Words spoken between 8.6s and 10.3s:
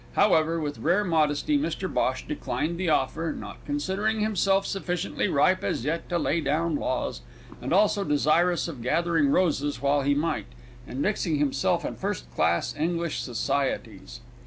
of gathering roses while he